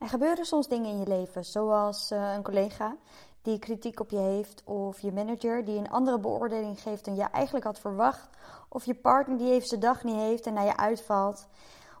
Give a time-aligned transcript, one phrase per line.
[0.00, 2.96] Er gebeuren soms dingen in je leven, zoals uh, een collega
[3.42, 7.22] die kritiek op je heeft, of je manager die een andere beoordeling geeft dan je
[7.22, 8.28] eigenlijk had verwacht,
[8.68, 11.46] of je partner die even zijn dag niet heeft en naar je uitvalt,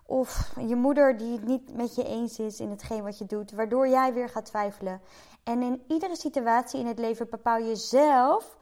[0.06, 3.50] of je moeder die het niet met je eens is in hetgeen wat je doet,
[3.50, 5.00] waardoor jij weer gaat twijfelen.
[5.44, 8.56] En in iedere situatie in het leven bepaal je zelf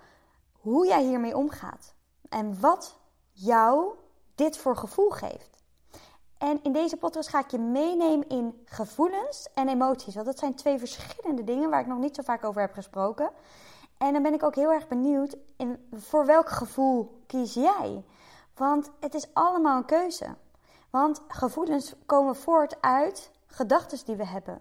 [0.52, 1.94] hoe jij hiermee omgaat
[2.28, 2.98] en wat
[3.32, 3.94] jou
[4.34, 5.57] dit voor gevoel geeft.
[6.38, 10.14] En in deze podcast ga ik je meenemen in gevoelens en emoties.
[10.14, 13.30] Want dat zijn twee verschillende dingen waar ik nog niet zo vaak over heb gesproken.
[13.96, 18.04] En dan ben ik ook heel erg benieuwd in, voor welk gevoel kies jij?
[18.54, 20.36] Want het is allemaal een keuze.
[20.90, 24.60] Want gevoelens komen voort uit gedachten die we hebben.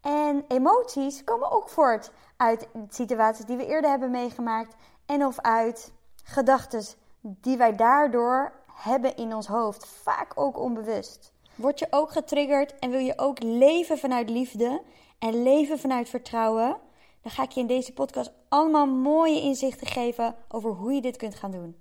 [0.00, 4.74] En emoties komen ook voort uit situaties die we eerder hebben meegemaakt.
[5.06, 5.92] En of uit
[6.24, 6.84] gedachten
[7.20, 11.32] die wij daardoor hebben in ons hoofd, vaak ook onbewust.
[11.54, 14.82] Word je ook getriggerd en wil je ook leven vanuit liefde
[15.18, 16.76] en leven vanuit vertrouwen?
[17.22, 21.16] Dan ga ik je in deze podcast allemaal mooie inzichten geven over hoe je dit
[21.16, 21.76] kunt gaan doen.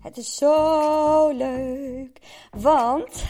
[0.00, 2.18] Het is zo leuk,
[2.50, 3.24] want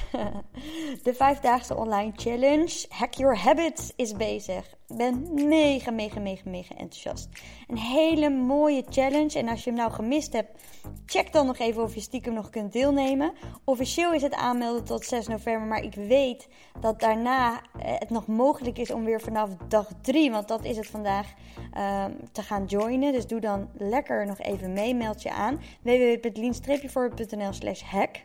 [1.03, 4.78] de vijfdaagse online challenge Hack Your Habits is bezig.
[4.89, 7.28] Ik ben mega, mega, mega, mega enthousiast.
[7.67, 9.39] Een hele mooie challenge.
[9.39, 10.62] En als je hem nou gemist hebt,
[11.06, 13.33] check dan nog even of je stiekem nog kunt deelnemen.
[13.64, 15.69] Officieel is het aanmelden tot 6 november.
[15.69, 16.48] Maar ik weet
[16.80, 17.61] dat daarna eh,
[17.98, 21.34] het nog mogelijk is om weer vanaf dag 3, want dat is het vandaag,
[21.73, 23.12] ehm, te gaan joinen.
[23.12, 24.95] Dus doe dan lekker nog even mee.
[24.95, 25.61] Meld je aan.
[25.83, 28.25] www.lean-forward.nl slash hack.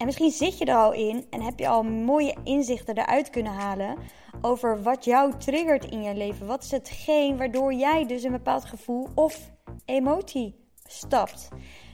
[0.00, 3.52] En misschien zit je er al in en heb je al mooie inzichten eruit kunnen
[3.52, 3.98] halen
[4.40, 6.46] over wat jou triggert in je leven.
[6.46, 9.50] Wat is hetgeen waardoor jij dus een bepaald gevoel of
[9.84, 11.48] emotie stapt.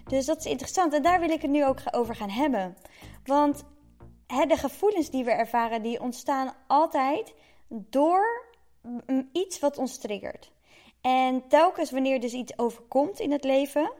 [0.04, 2.76] Dus dat is interessant en daar wil ik het nu ook over gaan hebben.
[3.24, 3.64] Want
[4.26, 7.34] de gevoelens die we ervaren, die ontstaan altijd
[7.68, 8.46] door
[9.32, 10.52] iets wat ons triggert.
[11.00, 13.92] En telkens wanneer dus iets overkomt in het leven,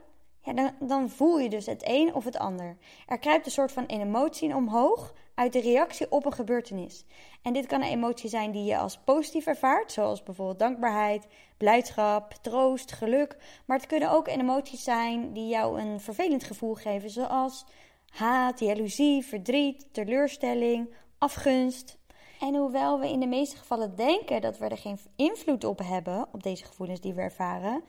[0.55, 2.77] dan, dan voel je dus het een of het ander.
[3.07, 7.05] Er kruipt een soort van emotie omhoog uit de reactie op een gebeurtenis.
[7.41, 11.27] En dit kan een emotie zijn die je als positief ervaart, zoals bijvoorbeeld dankbaarheid,
[11.57, 13.37] blijdschap, troost, geluk.
[13.65, 17.65] Maar het kunnen ook emoties zijn die jou een vervelend gevoel geven, zoals
[18.09, 21.97] haat, jaloezie, verdriet, teleurstelling, afgunst.
[22.39, 26.27] En hoewel we in de meeste gevallen denken dat we er geen invloed op hebben,
[26.31, 27.83] op deze gevoelens die we ervaren,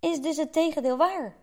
[0.00, 1.36] is dus het tegendeel waar.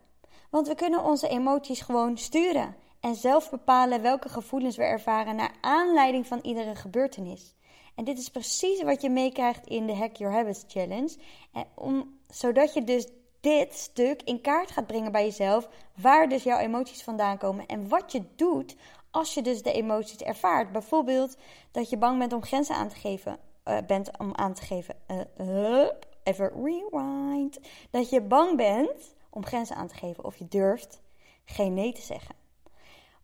[0.53, 5.55] Want we kunnen onze emoties gewoon sturen en zelf bepalen welke gevoelens we ervaren naar
[5.61, 7.55] aanleiding van iedere gebeurtenis.
[7.95, 11.15] En dit is precies wat je meekrijgt in de Hack Your Habits Challenge.
[11.51, 13.07] En om, zodat je dus
[13.39, 15.69] dit stuk in kaart gaat brengen bij jezelf,
[16.01, 18.75] waar dus jouw emoties vandaan komen en wat je doet
[19.11, 20.71] als je dus de emoties ervaart.
[20.71, 21.37] Bijvoorbeeld
[21.71, 24.95] dat je bang bent om grenzen aan te geven, uh, bent om aan te geven.
[25.37, 25.87] Uh,
[26.23, 27.59] even rewind.
[27.91, 31.01] Dat je bang bent om grenzen aan te geven of je durft
[31.45, 32.35] geen nee te zeggen.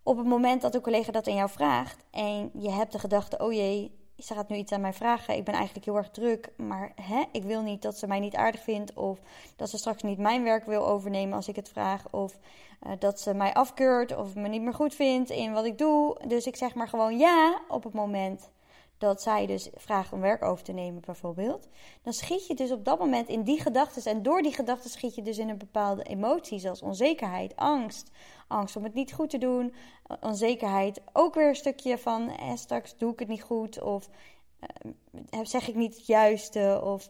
[0.04, 3.38] Op het moment dat een collega dat aan jou vraagt en je hebt de gedachte:
[3.38, 5.36] oh jee, ze gaat nu iets aan mij vragen.
[5.36, 8.36] Ik ben eigenlijk heel erg druk, maar hè, ik wil niet dat ze mij niet
[8.36, 8.94] aardig vindt.
[8.94, 9.20] Of
[9.56, 12.04] dat ze straks niet mijn werk wil overnemen als ik het vraag.
[12.12, 12.38] Of
[12.88, 16.18] uh, dat ze mij afkeurt of me niet meer goed vindt in wat ik doe.
[16.28, 18.50] Dus ik zeg maar gewoon ja op het moment
[19.00, 21.68] dat zij dus vraagt om werk over te nemen, bijvoorbeeld,
[22.02, 24.12] dan schiet je dus op dat moment in die gedachten.
[24.12, 28.12] En door die gedachten schiet je dus in een bepaalde emotie, zoals onzekerheid, angst.
[28.48, 29.74] Angst om het niet goed te doen,
[30.22, 31.02] onzekerheid.
[31.14, 34.10] Ook weer een stukje van eh, straks doe ik het niet goed, of
[35.30, 37.10] eh, zeg ik niet het juiste, of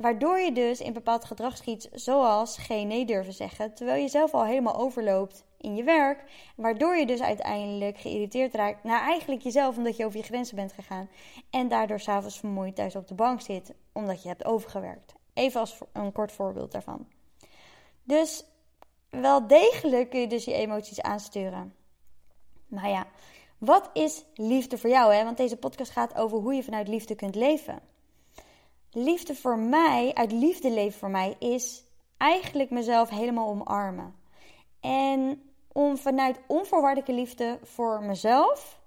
[0.00, 4.34] Waardoor je dus in bepaald gedrag schiet, zoals geen nee durven zeggen, terwijl je zelf
[4.34, 6.24] al helemaal overloopt in je werk.
[6.56, 10.72] Waardoor je dus uiteindelijk geïrriteerd raakt naar eigenlijk jezelf, omdat je over je grenzen bent
[10.72, 11.08] gegaan.
[11.50, 15.14] En daardoor s'avonds vermoeid thuis op de bank zit, omdat je hebt overgewerkt.
[15.34, 17.06] Even als een kort voorbeeld daarvan.
[18.02, 18.44] Dus
[19.10, 21.74] wel degelijk kun je dus je emoties aansturen.
[22.66, 23.06] Maar ja,
[23.58, 25.14] wat is liefde voor jou?
[25.14, 25.24] Hè?
[25.24, 27.80] Want deze podcast gaat over hoe je vanuit liefde kunt leven.
[28.90, 31.84] Liefde voor mij, uit liefde leven voor mij, is
[32.16, 34.14] eigenlijk mezelf helemaal omarmen.
[34.80, 35.49] En
[35.80, 38.80] om vanuit onvoorwaardelijke liefde voor mezelf,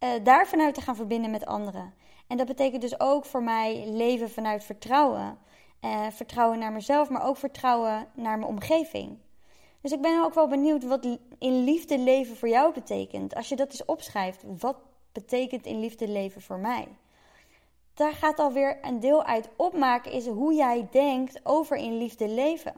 [0.00, 1.94] uh, daar vanuit te gaan verbinden met anderen.
[2.26, 5.38] En dat betekent dus ook voor mij leven vanuit vertrouwen.
[5.80, 9.18] Uh, vertrouwen naar mezelf, maar ook vertrouwen naar mijn omgeving.
[9.80, 13.34] Dus ik ben ook wel benieuwd wat in liefde leven voor jou betekent.
[13.34, 14.76] Als je dat eens opschrijft, wat
[15.12, 16.88] betekent in liefde leven voor mij?
[18.00, 22.74] daar gaat alweer een deel uit opmaken, is hoe jij denkt over in liefde leven.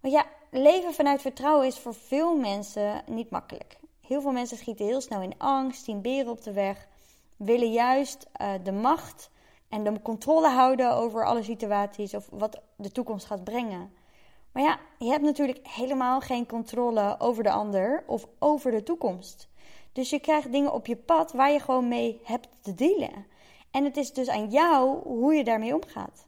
[0.00, 0.26] Want ja,
[0.60, 3.76] leven vanuit vertrouwen is voor veel mensen niet makkelijk.
[4.06, 6.88] Heel veel mensen schieten heel snel in angst, zien beren op de weg,
[7.36, 9.30] willen juist uh, de macht
[9.68, 13.92] en de controle houden over alle situaties of wat de toekomst gaat brengen.
[14.52, 19.48] Maar ja, je hebt natuurlijk helemaal geen controle over de ander of over de toekomst.
[19.92, 23.26] Dus je krijgt dingen op je pad waar je gewoon mee hebt te dealen.
[23.70, 26.24] En het is dus aan jou hoe je daarmee omgaat.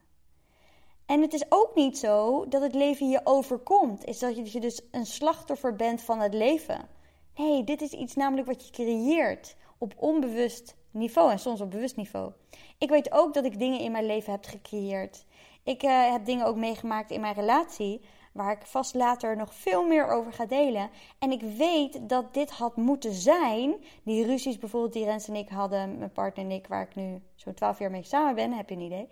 [1.06, 4.04] En het is ook niet zo dat het leven je overkomt.
[4.04, 6.88] Is dat je dus een slachtoffer bent van het leven.
[7.36, 11.96] Nee, dit is iets namelijk wat je creëert op onbewust niveau en soms op bewust
[11.96, 12.32] niveau.
[12.78, 15.24] Ik weet ook dat ik dingen in mijn leven heb gecreëerd.
[15.62, 18.00] Ik uh, heb dingen ook meegemaakt in mijn relatie,
[18.32, 20.90] waar ik vast later nog veel meer over ga delen.
[21.18, 23.74] En ik weet dat dit had moeten zijn.
[24.02, 27.22] Die ruzies bijvoorbeeld die Rens en ik hadden, mijn partner en ik, waar ik nu
[27.34, 29.08] zo'n 12 jaar mee samen ben, heb je een idee.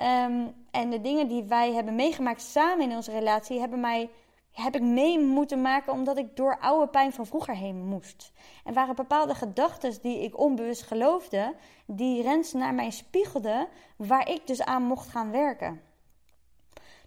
[0.00, 4.10] Ehm, en de dingen die wij hebben meegemaakt samen in onze relatie, hebben mij
[4.52, 8.32] heb ik mee moeten maken omdat ik door oude pijn van vroeger heen moest.
[8.64, 11.54] En waren bepaalde gedachten die ik onbewust geloofde,
[11.86, 15.80] die Rens naar mij spiegelde, waar ik dus aan mocht gaan werken.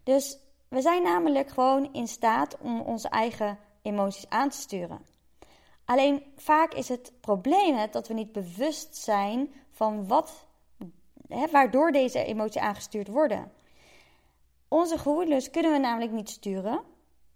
[0.03, 0.37] Dus
[0.67, 5.05] we zijn namelijk gewoon in staat om onze eigen emoties aan te sturen.
[5.85, 10.45] Alleen vaak is het probleem het dat we niet bewust zijn van wat,
[11.51, 13.51] waardoor deze emoties aangestuurd worden.
[14.67, 16.81] Onze gevoelens kunnen we namelijk niet sturen,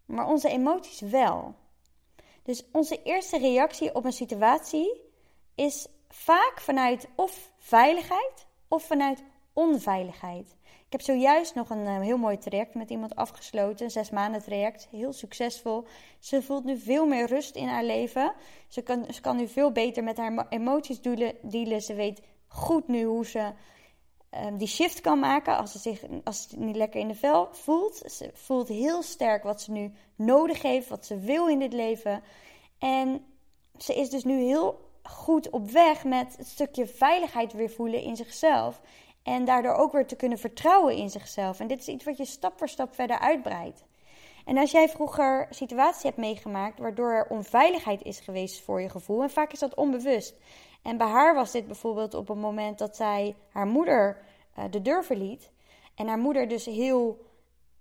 [0.05, 1.55] maar onze emoties wel.
[2.43, 5.01] Dus onze eerste reactie op een situatie
[5.55, 9.23] is vaak vanuit of veiligheid of vanuit
[9.53, 10.55] onveiligheid.
[10.63, 14.43] Ik heb zojuist nog een uh, heel mooi traject met iemand afgesloten, een zes maanden
[14.43, 15.85] traject, heel succesvol.
[16.19, 18.33] Ze voelt nu veel meer rust in haar leven.
[18.67, 21.01] Ze kan, ze kan nu veel beter met haar emoties
[21.41, 21.81] dealen.
[21.81, 23.51] Ze weet goed nu hoe ze
[24.31, 27.47] um, die shift kan maken als ze zich als ze niet lekker in de vel
[27.51, 27.95] voelt.
[27.95, 32.24] Ze voelt heel sterk wat ze nu nodig heeft, wat ze wil in dit leven.
[32.79, 33.25] En
[33.77, 38.15] ze is dus nu heel goed op weg met het stukje veiligheid weer voelen in
[38.15, 38.81] zichzelf.
[39.24, 41.59] En daardoor ook weer te kunnen vertrouwen in zichzelf.
[41.59, 43.85] En dit is iets wat je stap voor stap verder uitbreidt.
[44.47, 49.21] En als jij vroeger situaties hebt meegemaakt waardoor er onveiligheid is geweest voor je gevoel,
[49.23, 50.35] en vaak is dat onbewust.
[50.81, 54.17] En bij haar was dit bijvoorbeeld op het moment dat zij haar moeder
[54.57, 55.51] uh, de deur verliet.
[55.95, 57.25] En haar moeder dus heel,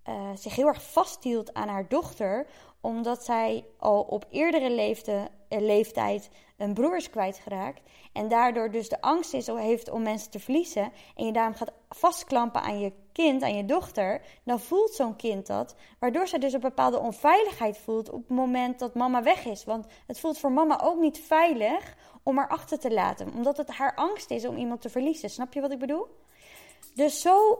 [0.09, 2.47] uh, zich heel erg vasthield aan haar dochter,
[2.81, 7.81] omdat zij al op eerdere uh, leeftijd een broer is kwijtgeraakt.
[8.13, 10.91] En daardoor dus de angst is, heeft om mensen te verliezen.
[11.15, 14.21] En je daarom gaat vastklampen aan je kind, aan je dochter.
[14.43, 15.75] Dan voelt zo'n kind dat.
[15.99, 19.63] Waardoor ze dus een bepaalde onveiligheid voelt op het moment dat mama weg is.
[19.63, 23.33] Want het voelt voor mama ook niet veilig om haar achter te laten.
[23.33, 25.29] Omdat het haar angst is om iemand te verliezen.
[25.29, 26.07] Snap je wat ik bedoel?
[26.93, 27.59] Dus zo,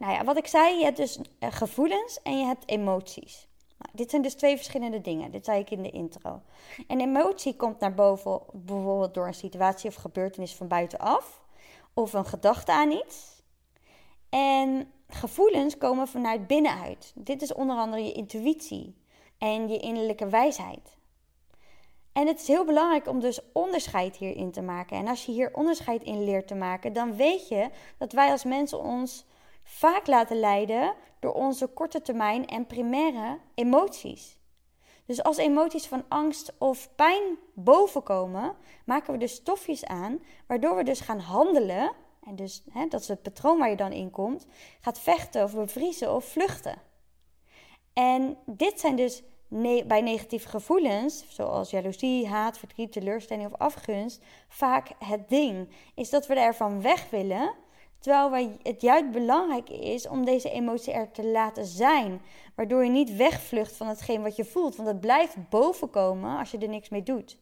[0.00, 3.48] Nou ja, wat ik zei, je hebt dus eh, gevoelens en je hebt emoties.
[3.78, 5.30] Nou, dit zijn dus twee verschillende dingen.
[5.30, 6.42] Dit zei ik in de intro.
[6.86, 11.42] En emotie komt naar boven bijvoorbeeld door een situatie of gebeurtenis van buitenaf.
[11.94, 13.42] Of een gedachte aan iets.
[14.28, 17.12] En gevoelens komen vanuit binnenuit.
[17.14, 18.96] Dit is onder andere je intuïtie
[19.38, 20.96] en je innerlijke wijsheid.
[22.12, 24.96] En het is heel belangrijk om dus onderscheid hierin te maken.
[24.96, 28.44] En als je hier onderscheid in leert te maken, dan weet je dat wij als
[28.44, 29.24] mensen ons
[29.70, 34.38] vaak laten leiden door onze korte termijn en primaire emoties.
[35.06, 40.82] Dus als emoties van angst of pijn bovenkomen, maken we dus stofjes aan, waardoor we
[40.82, 41.92] dus gaan handelen.
[42.22, 44.46] En dus, hè, dat is het patroon waar je dan in komt,
[44.80, 46.82] gaat vechten of bevriezen of vluchten.
[47.92, 49.22] En dit zijn dus
[49.86, 55.68] bij negatieve gevoelens, zoals jaloezie, haat, verdriet, teleurstelling of afgunst, vaak het ding.
[55.94, 57.54] Is dat we ervan weg willen
[58.00, 62.20] Terwijl het juist belangrijk is om deze emotie er te laten zijn.
[62.54, 64.76] Waardoor je niet wegvlucht van hetgeen wat je voelt.
[64.76, 67.38] Want het blijft bovenkomen als je er niks mee doet.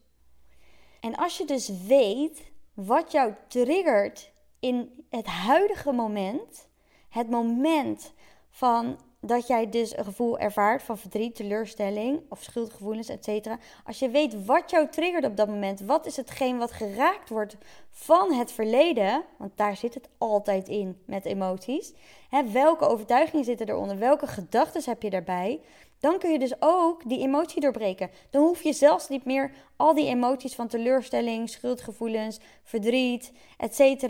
[0.99, 6.67] En als je dus weet wat jou triggert in het huidige moment,
[7.09, 8.13] het moment
[8.49, 13.47] van dat jij dus een gevoel ervaart van verdriet, teleurstelling of schuldgevoelens, etc.
[13.85, 17.57] Als je weet wat jou triggert op dat moment, wat is hetgeen wat geraakt wordt
[17.89, 21.93] van het verleden, want daar zit het altijd in met emoties.
[22.29, 23.97] Hè, welke overtuigingen zitten eronder?
[23.97, 25.61] Welke gedachten heb je daarbij?
[25.99, 28.09] Dan kun je dus ook die emotie doorbreken.
[28.29, 34.07] Dan hoef je zelfs niet meer al die emoties van teleurstelling, schuldgevoelens, verdriet, etc.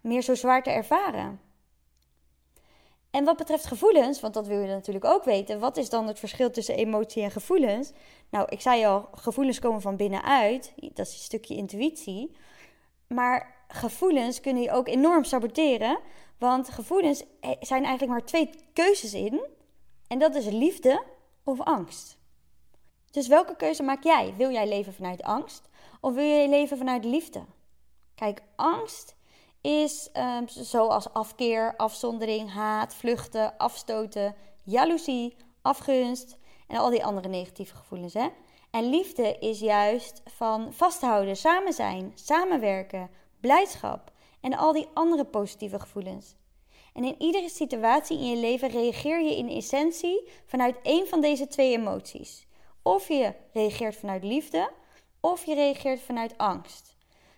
[0.00, 1.40] meer zo zwaar te ervaren.
[3.14, 6.18] En wat betreft gevoelens, want dat wil je natuurlijk ook weten, wat is dan het
[6.18, 7.92] verschil tussen emotie en gevoelens?
[8.30, 12.36] Nou, ik zei al, gevoelens komen van binnenuit, dat is een stukje intuïtie.
[13.06, 15.98] Maar gevoelens kunnen je ook enorm saboteren,
[16.38, 17.24] want gevoelens
[17.60, 19.46] zijn eigenlijk maar twee keuzes in.
[20.06, 21.02] En dat is liefde
[21.44, 22.18] of angst.
[23.10, 24.34] Dus welke keuze maak jij?
[24.36, 25.68] Wil jij leven vanuit angst
[26.00, 27.44] of wil jij leven vanuit liefde?
[28.14, 29.16] Kijk, angst
[29.64, 36.36] is um, zoals afkeer, afzondering, haat, vluchten, afstoten, jaloezie, afgunst
[36.68, 38.14] en al die andere negatieve gevoelens.
[38.14, 38.28] Hè?
[38.70, 45.80] En liefde is juist van vasthouden, samen zijn, samenwerken, blijdschap en al die andere positieve
[45.80, 46.34] gevoelens.
[46.92, 51.46] En in iedere situatie in je leven reageer je in essentie vanuit één van deze
[51.46, 52.46] twee emoties.
[52.82, 54.70] Of je reageert vanuit liefde,
[55.20, 56.96] of je reageert vanuit angst.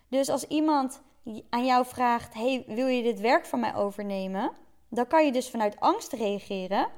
[0.09, 1.03] Dus als iemand
[1.49, 4.51] aan jou vraagt: Hey, wil je dit werk van mij overnemen?
[4.89, 6.89] Dan kan je dus vanuit angst reageren.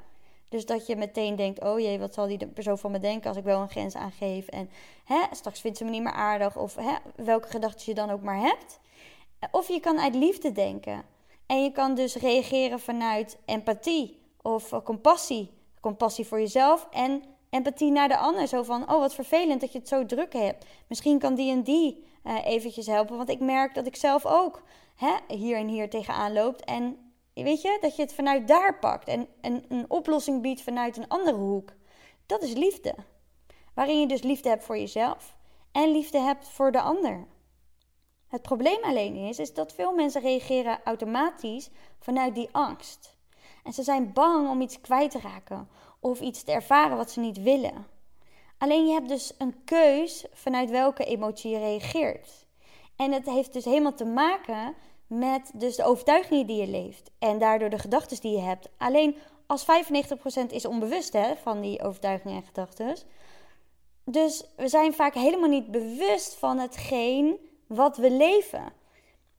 [0.49, 3.39] Dus dat je meteen denkt: Oh jee, wat zal die persoon van me denken als
[3.39, 4.47] ik wel een grens aangeef?
[4.47, 4.71] En
[5.05, 6.57] hè, straks vindt ze me niet meer aardig.
[6.57, 8.81] Of hè, welke gedachten je dan ook maar hebt.
[9.51, 11.03] Of je kan uit liefde denken.
[11.47, 15.51] En je kan dus reageren vanuit empathie of compassie.
[15.81, 18.47] Compassie voor jezelf en empathie naar de ander.
[18.47, 20.65] Zo van, oh wat vervelend dat je het zo druk hebt.
[20.87, 23.17] Misschien kan die en die uh, eventjes helpen.
[23.17, 24.63] Want ik merk dat ik zelf ook
[24.97, 26.61] hè, hier en hier tegenaan loop.
[26.61, 29.09] En weet je, dat je het vanuit daar pakt.
[29.09, 31.73] En, en een oplossing biedt vanuit een andere hoek.
[32.27, 32.95] Dat is liefde.
[33.75, 35.37] Waarin je dus liefde hebt voor jezelf.
[35.73, 37.27] En liefde hebt voor de ander.
[38.29, 43.17] Het probleem alleen is, is dat veel mensen reageren automatisch vanuit die angst.
[43.65, 45.69] En ze zijn bang om iets kwijt te raken
[46.01, 47.87] of iets te ervaren wat ze niet willen.
[48.59, 52.47] Alleen je hebt dus een keus vanuit welke emotie je reageert.
[52.97, 54.75] En het heeft dus helemaal te maken
[55.07, 58.69] met dus de overtuigingen die je leeft en daardoor de gedachten die je hebt.
[58.79, 59.67] Alleen als 95%
[60.49, 62.97] is onbewust hè, van die overtuigingen en gedachten.
[64.05, 67.37] Dus we zijn vaak helemaal niet bewust van hetgeen
[67.67, 68.73] wat we leven,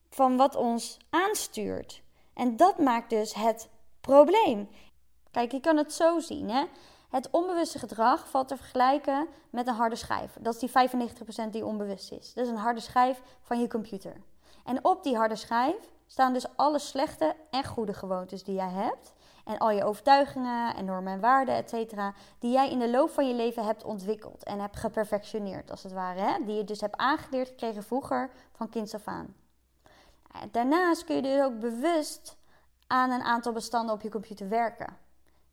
[0.10, 2.02] van wat ons aanstuurt.
[2.34, 3.70] En dat maakt dus het
[4.02, 4.70] probleem.
[5.32, 6.50] Kijk, je kan het zo zien.
[6.50, 6.64] Hè?
[7.10, 10.38] Het onbewuste gedrag valt te vergelijken met een harde schijf.
[10.40, 10.90] Dat is die
[11.48, 12.34] 95% die onbewust is.
[12.34, 14.22] Dat is een harde schijf van je computer.
[14.64, 15.76] En op die harde schijf
[16.08, 19.14] staan dus alle slechte en goede gewoontes die jij hebt.
[19.46, 23.10] En al je overtuigingen en normen en waarden, et cetera, die jij in de loop
[23.10, 26.20] van je leven hebt ontwikkeld en hebt geperfectioneerd, als het ware.
[26.20, 26.46] Hè?
[26.46, 29.36] Die je dus hebt aangeleerd gekregen vroeger van kinds af aan.
[30.52, 32.38] Daarnaast kun je dus ook bewust
[32.88, 34.98] aan een aantal bestanden op je computer werken.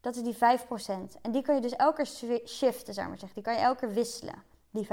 [0.07, 1.21] Dat is die 5%.
[1.23, 3.43] En die kan je dus elke keer shiften, zou maar zeggen.
[3.43, 4.89] Die kan je elke keer wisselen, die 5%.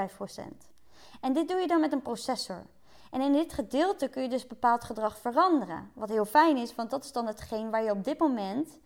[1.21, 2.65] En dit doe je dan met een processor.
[3.11, 5.91] En in dit gedeelte kun je dus bepaald gedrag veranderen.
[5.93, 8.79] Wat heel fijn is, want dat is dan hetgeen waar je op dit moment,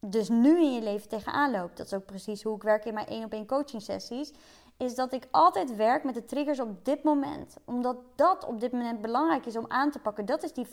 [0.00, 1.76] dus nu in je leven tegenaan loopt.
[1.76, 4.32] Dat is ook precies hoe ik werk in mijn één op één coaching sessies.
[4.76, 7.56] Is dat ik altijd werk met de triggers op dit moment.
[7.64, 10.26] Omdat dat op dit moment belangrijk is om aan te pakken.
[10.26, 10.70] Dat is die 5%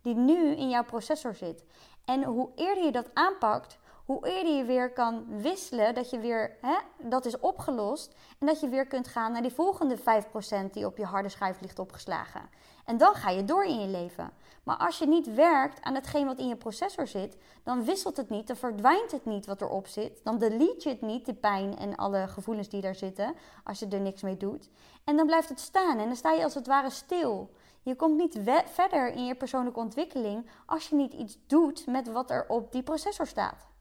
[0.00, 1.64] die nu in jouw processor zit.
[2.04, 6.56] En hoe eerder je dat aanpakt, hoe eerder je weer kan wisselen, dat je weer,
[6.60, 8.14] hè, dat is opgelost.
[8.38, 11.60] En dat je weer kunt gaan naar die volgende 5% die op je harde schijf
[11.60, 12.48] ligt opgeslagen.
[12.84, 14.32] En dan ga je door in je leven.
[14.62, 18.30] Maar als je niet werkt aan hetgeen wat in je processor zit, dan wisselt het
[18.30, 20.20] niet, dan verdwijnt het niet wat erop zit.
[20.24, 23.86] Dan delete je het niet, de pijn en alle gevoelens die daar zitten, als je
[23.88, 24.70] er niks mee doet.
[25.04, 27.50] En dan blijft het staan en dan sta je als het ware stil.
[27.82, 32.30] Je komt niet verder in je persoonlijke ontwikkeling als je niet iets doet met wat
[32.30, 33.71] er op die processor staat.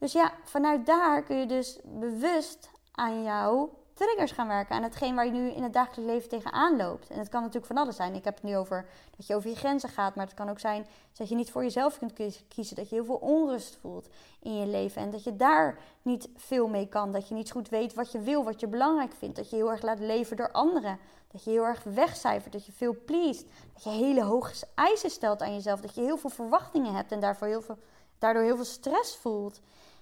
[0.00, 4.74] Dus ja, vanuit daar kun je dus bewust aan jouw triggers gaan werken.
[4.74, 7.08] Aan hetgeen waar je nu in het dagelijks leven tegenaan loopt.
[7.08, 8.14] En het kan natuurlijk van alles zijn.
[8.14, 10.14] Ik heb het nu over dat je over je grenzen gaat.
[10.14, 12.12] Maar het kan ook zijn dat je niet voor jezelf kunt
[12.48, 12.76] kiezen.
[12.76, 14.08] Dat je heel veel onrust voelt
[14.42, 15.02] in je leven.
[15.02, 17.12] En dat je daar niet veel mee kan.
[17.12, 19.36] Dat je niet goed weet wat je wil, wat je belangrijk vindt.
[19.36, 20.98] Dat je heel erg laat leven door anderen.
[21.32, 22.52] Dat je heel erg wegcijfert.
[22.52, 23.46] Dat je veel pleest.
[23.72, 25.80] Dat je hele hoge eisen stelt aan jezelf.
[25.80, 27.12] Dat je heel veel verwachtingen hebt.
[27.12, 27.78] En daarvoor heel veel,
[28.18, 29.60] daardoor heel veel stress voelt.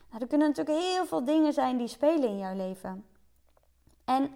[0.09, 3.07] Nou, er kunnen natuurlijk heel veel dingen zijn die spelen in jouw leven.
[4.05, 4.33] En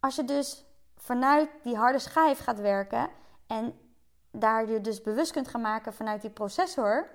[0.00, 0.64] als je dus
[0.96, 3.10] vanuit die harde schijf gaat werken
[3.46, 3.78] en
[4.30, 7.10] daar je dus bewust kunt gaan maken vanuit die processor,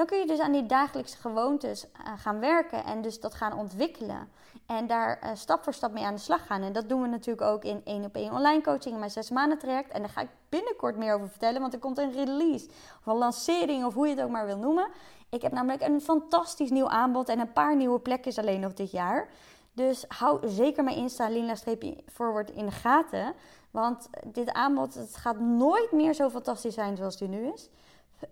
[0.00, 3.58] dan kun je dus aan die dagelijkse gewoontes eh, gaan werken en dus dat gaan
[3.58, 4.28] ontwikkelen.
[4.66, 6.62] En daar uh, stap voor stap mee aan de slag gaan.
[6.62, 9.30] En dat doen we natuurlijk ook in één op één online coaching in mijn zes
[9.30, 9.92] maanden traject.
[9.92, 13.16] En daar ga ik binnenkort meer over vertellen, want er komt een release of een
[13.16, 14.88] lancering of hoe je het ook maar wil noemen.
[15.30, 18.90] Ik heb namelijk een fantastisch nieuw aanbod en een paar nieuwe plekjes alleen nog dit
[18.90, 19.28] jaar.
[19.72, 23.34] Dus hou zeker mijn Insta Lina-forward in de gaten.
[23.70, 27.70] Want dit aanbod het gaat nooit meer zo fantastisch zijn zoals die nu is.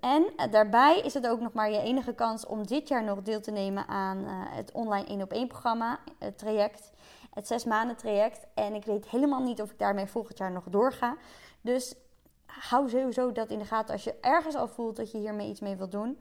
[0.00, 3.40] En daarbij is het ook nog maar je enige kans om dit jaar nog deel
[3.40, 6.90] te nemen aan uh, het online 1 op 1 programma, het traject,
[7.35, 8.47] het zes maanden traject.
[8.54, 11.16] En ik weet helemaal niet of ik daarmee volgend jaar nog doorga.
[11.61, 11.95] Dus
[12.47, 15.61] hou sowieso dat in de gaten als je ergens al voelt dat je hiermee iets
[15.61, 16.18] mee wilt doen.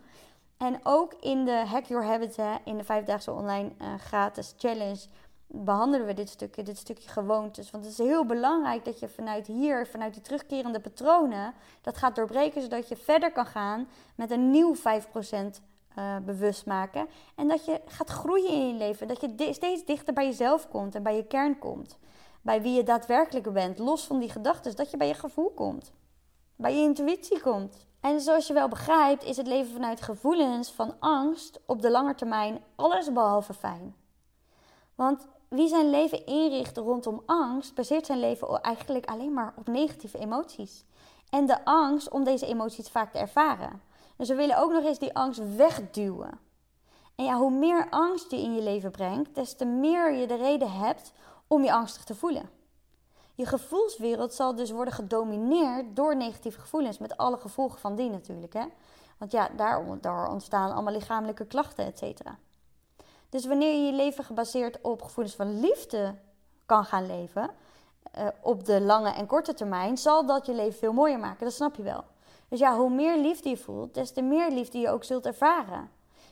[0.57, 5.05] En ook in de Hack Your Habits, in de vijfdaagse online gratis challenge,
[5.47, 7.71] behandelen we dit stukje, dit stukje gewoontes.
[7.71, 12.15] Want het is heel belangrijk dat je vanuit hier, vanuit die terugkerende patronen, dat gaat
[12.15, 15.55] doorbreken, zodat je verder kan gaan met een nieuw 5% uh,
[15.95, 17.07] eh, bewust maken.
[17.35, 20.95] En dat je gaat groeien in je leven, dat je steeds dichter bij jezelf komt
[20.95, 21.97] en bij je kern komt.
[22.41, 25.91] Bij wie je daadwerkelijk bent, los van die gedachten, dat je bij je gevoel komt.
[26.55, 27.85] Bij je intuïtie komt.
[27.99, 32.15] En zoals je wel begrijpt, is het leven vanuit gevoelens van angst op de lange
[32.15, 33.95] termijn alles behalve fijn.
[34.95, 40.17] Want wie zijn leven inricht rondom angst, baseert zijn leven eigenlijk alleen maar op negatieve
[40.17, 40.85] emoties.
[41.29, 43.81] En de angst om deze emoties vaak te ervaren.
[44.17, 46.39] Dus we willen ook nog eens die angst wegduwen.
[47.15, 50.35] En ja, hoe meer angst je in je leven brengt, des te meer je de
[50.35, 51.13] reden hebt
[51.47, 52.49] om je angstig te voelen.
[53.35, 58.53] Je gevoelswereld zal dus worden gedomineerd door negatieve gevoelens, met alle gevolgen van die natuurlijk.
[58.53, 58.65] Hè?
[59.17, 62.37] Want ja, daar, ontstaan allemaal lichamelijke klachten, et cetera.
[63.29, 66.15] Dus wanneer je je leven gebaseerd op gevoelens van liefde
[66.65, 67.49] kan gaan leven,
[68.17, 71.45] uh, op de lange en korte termijn, zal dat je leven veel mooier maken.
[71.45, 72.03] Dat snap je wel.
[72.49, 75.89] Dus ja, hoe meer liefde je voelt, des te meer liefde je ook zult ervaren.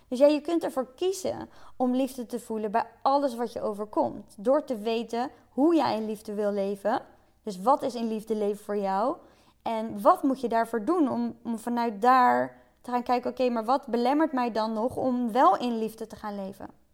[0.07, 4.35] Dus ja, je kunt ervoor kiezen om liefde te voelen bij alles wat je overkomt.
[4.37, 7.01] Door te weten hoe jij in liefde wil leven.
[7.43, 9.15] Dus wat is in liefde leven voor jou?
[9.61, 13.85] En wat moet je daarvoor doen om vanuit daar te gaan kijken: oké, maar wat
[13.85, 16.84] belemmert mij dan nog om wel in liefde te gaan leven?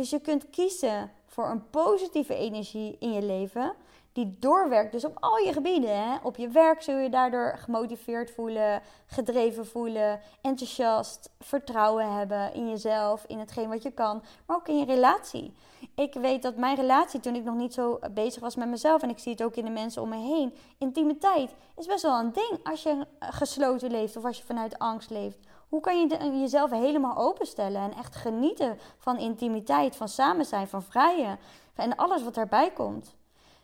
[0.00, 3.72] Dus je kunt kiezen voor een positieve energie in je leven
[4.12, 4.92] die doorwerkt.
[4.92, 5.96] Dus op al je gebieden.
[5.96, 6.16] Hè?
[6.22, 13.24] Op je werk zul je daardoor gemotiveerd voelen, gedreven voelen, enthousiast, vertrouwen hebben in jezelf,
[13.26, 15.52] in hetgeen wat je kan, maar ook in je relatie.
[15.94, 19.10] Ik weet dat mijn relatie, toen ik nog niet zo bezig was met mezelf, en
[19.10, 22.32] ik zie het ook in de mensen om me heen, intimiteit is best wel een
[22.32, 25.38] ding als je gesloten leeft of als je vanuit angst leeft.
[25.70, 30.82] Hoe kan je jezelf helemaal openstellen en echt genieten van intimiteit, van samen zijn, van
[30.82, 31.38] vrijen
[31.74, 33.14] en alles wat daarbij komt?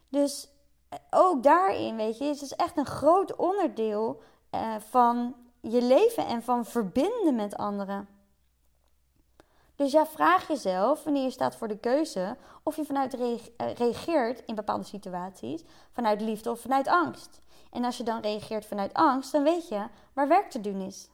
[0.09, 0.49] Dus
[0.88, 6.27] eh, ook daarin, weet je, is het echt een groot onderdeel uh, van je leven
[6.27, 8.09] en van verbinden met anderen.
[9.77, 14.45] Dus ja, vraag jezelf wanneer je staat voor de keuze of je vanuit eh, reageert
[14.45, 17.40] in bepaalde situaties vanuit liefde of vanuit angst.
[17.71, 21.09] En als je dan reageert vanuit angst, dan weet je waar werk te doen is.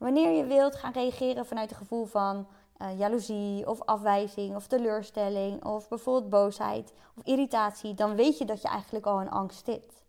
[0.00, 2.46] Wanneer je wilt gaan reageren vanuit een gevoel van
[2.78, 8.62] uh, jaloezie of afwijzing of teleurstelling of bijvoorbeeld boosheid of irritatie, dan weet je dat
[8.62, 10.02] je eigenlijk al in angst zit.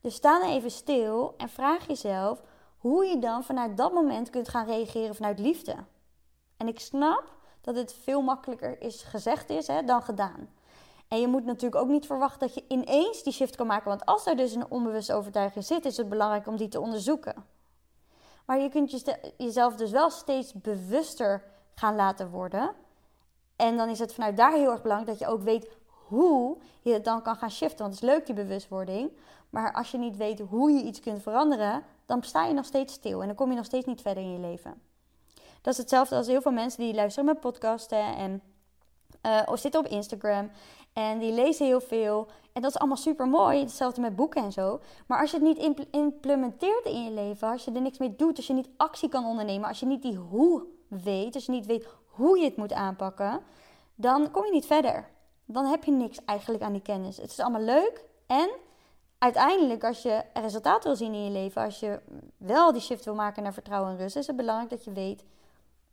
[0.00, 2.42] Dus sta dan even stil en vraag jezelf
[2.78, 5.74] hoe je dan vanuit dat moment kunt gaan reageren vanuit liefde.
[6.56, 10.48] En ik snap dat het veel makkelijker is gezegd is hè, dan gedaan.
[11.08, 13.88] En je moet natuurlijk ook niet verwachten dat je ineens die shift kan maken.
[13.88, 17.53] Want als er dus een onbewuste overtuiging zit, is het belangrijk om die te onderzoeken.
[18.44, 19.04] Maar je kunt
[19.36, 21.42] jezelf dus wel steeds bewuster
[21.74, 22.70] gaan laten worden.
[23.56, 26.92] En dan is het vanuit daar heel erg belangrijk dat je ook weet hoe je
[26.92, 27.78] het dan kan gaan shiften.
[27.78, 29.10] Want het is leuk die bewustwording.
[29.50, 32.92] Maar als je niet weet hoe je iets kunt veranderen, dan sta je nog steeds
[32.92, 33.20] stil.
[33.20, 34.82] En dan kom je nog steeds niet verder in je leven.
[35.60, 38.42] Dat is hetzelfde als heel veel mensen die luisteren met podcasten en
[39.26, 40.50] uh, of zitten op Instagram.
[40.94, 42.26] En die lezen heel veel.
[42.52, 43.60] En dat is allemaal super mooi.
[43.60, 44.80] Hetzelfde met boeken en zo.
[45.06, 48.36] Maar als je het niet implementeert in je leven, als je er niks mee doet,
[48.36, 51.66] als je niet actie kan ondernemen, als je niet die hoe weet, als je niet
[51.66, 53.40] weet hoe je het moet aanpakken,
[53.94, 55.08] dan kom je niet verder.
[55.44, 57.16] Dan heb je niks eigenlijk aan die kennis.
[57.16, 58.04] Het is allemaal leuk.
[58.26, 58.50] En
[59.18, 62.00] uiteindelijk, als je resultaat wil zien in je leven, als je
[62.36, 65.24] wel die shift wil maken naar vertrouwen en rust, is het belangrijk dat je weet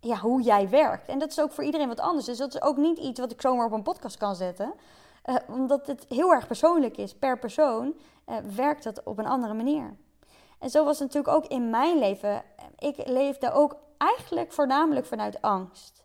[0.01, 1.07] ja, hoe jij werkt.
[1.07, 2.25] En dat is ook voor iedereen wat anders.
[2.25, 4.73] Dus dat is ook niet iets wat ik zomaar op een podcast kan zetten.
[5.25, 7.15] Uh, omdat het heel erg persoonlijk is.
[7.15, 7.93] Per persoon
[8.29, 9.95] uh, werkt dat op een andere manier.
[10.59, 12.43] En zo was het natuurlijk ook in mijn leven.
[12.77, 16.00] Ik leefde ook eigenlijk voornamelijk vanuit angst.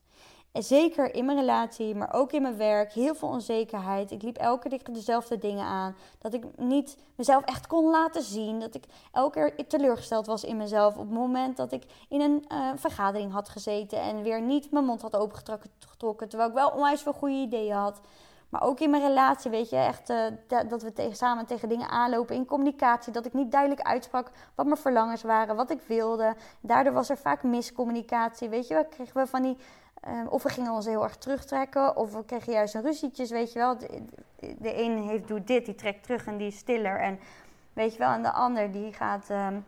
[0.58, 4.10] Zeker in mijn relatie, maar ook in mijn werk, heel veel onzekerheid.
[4.10, 5.96] Ik liep elke keer dezelfde dingen aan.
[6.18, 8.60] Dat ik niet mezelf echt kon laten zien.
[8.60, 10.94] Dat ik elke keer teleurgesteld was in mezelf.
[10.94, 14.84] Op het moment dat ik in een uh, vergadering had gezeten en weer niet mijn
[14.84, 16.28] mond had opengetrokken.
[16.28, 18.00] Terwijl ik wel onwijs veel goede ideeën had.
[18.48, 20.24] Maar ook in mijn relatie, weet je, echt uh,
[20.68, 22.36] dat we tegen, samen tegen dingen aanlopen.
[22.36, 26.36] In communicatie, dat ik niet duidelijk uitsprak wat mijn verlangens waren, wat ik wilde.
[26.60, 28.86] Daardoor was er vaak miscommunicatie, weet je.
[28.90, 29.56] Kregen we van die,
[30.08, 33.52] uh, of we gingen ons heel erg terugtrekken, of we kregen juist een ruzietjes, weet
[33.52, 33.78] je wel.
[33.78, 34.02] De,
[34.58, 37.00] de een heeft, doet dit, die trekt terug en die is stiller.
[37.00, 37.18] En
[37.72, 39.64] weet je wel, en de ander die gaat um,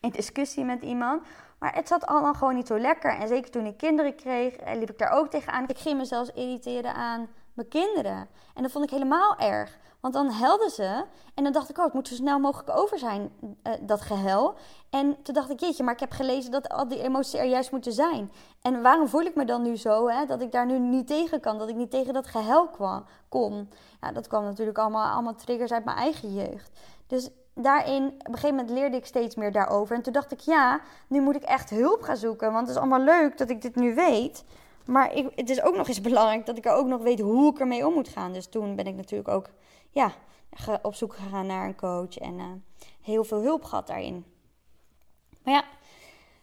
[0.00, 1.22] in discussie met iemand.
[1.58, 3.10] Maar het zat allemaal gewoon niet zo lekker.
[3.10, 5.68] En zeker toen ik kinderen kreeg, eh, liep ik daar ook tegenaan.
[5.68, 8.28] Ik ging me zelfs irriteren aan mijn kinderen.
[8.54, 9.78] En dat vond ik helemaal erg.
[10.00, 11.04] Want dan helden ze.
[11.34, 14.54] En dan dacht ik, oh, het moet zo snel mogelijk over zijn, uh, dat gehel.
[14.90, 17.70] En toen dacht ik, jeetje, maar ik heb gelezen dat al die emoties er juist
[17.70, 18.32] moeten zijn.
[18.62, 21.40] En waarom voel ik me dan nu zo, hè, dat ik daar nu niet tegen
[21.40, 21.58] kan?
[21.58, 23.70] Dat ik niet tegen dat gehel kwam, kon.
[24.00, 26.70] Ja, dat kwam natuurlijk allemaal, allemaal triggers uit mijn eigen jeugd.
[27.06, 29.96] Dus daarin, op een gegeven moment leerde ik steeds meer daarover.
[29.96, 32.52] En toen dacht ik, ja, nu moet ik echt hulp gaan zoeken.
[32.52, 34.44] Want het is allemaal leuk dat ik dit nu weet.
[34.84, 37.52] Maar ik, het is ook nog eens belangrijk dat ik er ook nog weet hoe
[37.52, 38.32] ik ermee om moet gaan.
[38.32, 39.46] Dus toen ben ik natuurlijk ook
[39.90, 40.14] ja,
[40.82, 42.44] op zoek gegaan naar een coach en uh,
[43.02, 44.24] heel veel hulp gehad daarin.
[45.42, 45.64] Maar ja,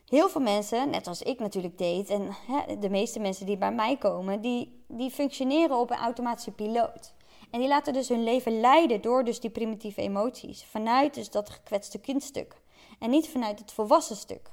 [0.08, 3.72] heel veel mensen, net als ik natuurlijk deed, en hè, de meeste mensen die bij
[3.72, 7.14] mij komen, die, die functioneren op een automatische piloot.
[7.52, 10.64] En die laten dus hun leven leiden door dus die primitieve emoties.
[10.64, 12.62] Vanuit dus dat gekwetste kindstuk.
[13.00, 14.52] En niet vanuit het volwassen stuk.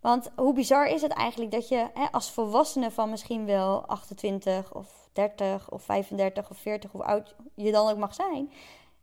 [0.00, 4.74] Want hoe bizar is het eigenlijk dat je hè, als volwassene van misschien wel 28
[4.74, 8.50] of 30 of 35 of 40, hoe oud je dan ook mag zijn,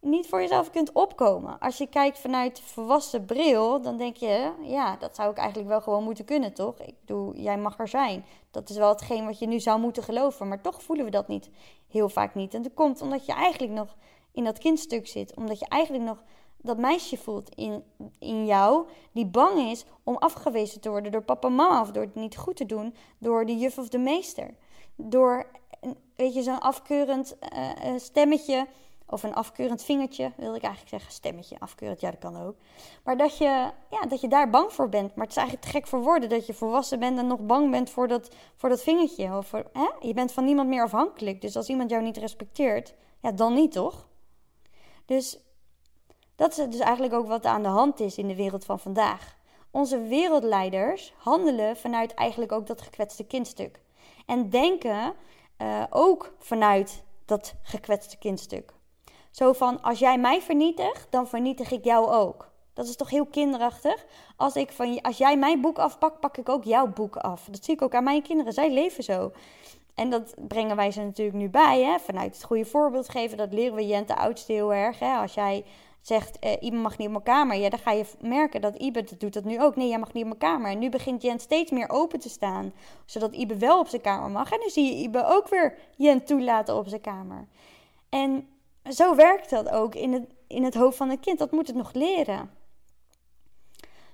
[0.02, 1.60] niet voor jezelf kunt opkomen.
[1.60, 5.82] Als je kijkt vanuit volwassen bril, dan denk je, ja, dat zou ik eigenlijk wel
[5.82, 6.80] gewoon moeten kunnen, toch?
[6.80, 8.26] Ik bedoel, jij mag er zijn.
[8.52, 11.28] Dat is wel hetgeen wat je nu zou moeten geloven, maar toch voelen we dat
[11.28, 11.50] niet
[11.88, 12.54] heel vaak niet.
[12.54, 13.96] En dat komt omdat je eigenlijk nog
[14.32, 16.24] in dat kindstuk zit, omdat je eigenlijk nog
[16.58, 17.84] dat meisje voelt in,
[18.20, 22.04] in jou, die bang is om afgewezen te worden door papa en mama of door
[22.04, 24.54] het niet goed te doen, door de juf of de meester.
[24.98, 25.48] Door,
[26.16, 28.68] weet je, zo'n afkeurend uh, stemmetje
[29.10, 32.56] of een afkeurend vingertje, wil ik eigenlijk zeggen, stemmetje, afkeurend, ja dat kan ook.
[33.04, 35.16] Maar dat je, ja, dat je daar bang voor bent.
[35.16, 37.72] Maar het is eigenlijk te gek voor woorden dat je volwassen bent en nog bang
[37.72, 39.38] bent voor dat, voor dat vingertje.
[39.38, 39.90] Of voor, hè?
[40.00, 41.42] Je bent van niemand meer afhankelijk.
[41.42, 44.08] Dus als iemand jou niet respecteert, ja, dan niet toch?
[45.06, 45.40] Dus
[46.36, 49.36] dat is dus eigenlijk ook wat aan de hand is in de wereld van vandaag.
[49.72, 53.80] Onze wereldleiders handelen vanuit eigenlijk ook dat gekwetste kindstuk.
[54.28, 55.14] En denken
[55.62, 58.74] uh, ook vanuit dat gekwetste kindstuk.
[59.32, 62.50] Zo van, als jij mij vernietigt, dan vernietig ik jou ook.
[62.74, 64.06] Dat is toch heel kinderachtig?
[64.36, 67.48] Als, ik van, als jij mijn boek afpakt, pak ik ook jouw boek af.
[67.52, 68.54] Dat zie ik ook aan mijn kinderen.
[68.54, 69.32] Zij leven zo.
[69.96, 72.00] En dat brengen wij ze natuurlijk nu bij, hè?
[72.00, 73.38] vanuit het goede voorbeeld geven.
[73.38, 75.00] Dat leren we Jente oudste heel erg.
[75.00, 75.16] Hè?
[75.16, 75.66] Als jij
[76.08, 77.58] zegt, uh, mag niet op mijn kamer.
[77.58, 79.76] Ja, dan ga je merken dat Ibe dat doet dat nu ook.
[79.76, 80.72] Nee, jij mag niet op mijn kamer.
[80.72, 82.74] En nu begint Jent steeds meer open te staan,
[83.06, 84.52] zodat Ibe wel op zijn kamer mag.
[84.52, 87.48] En dan zie je Ibe ook weer Jent toelaten op zijn kamer.
[88.10, 88.48] En
[88.90, 91.40] zo werkt dat ook in het, in het hoofd van een kind.
[91.40, 92.52] Dat moet het nog leren.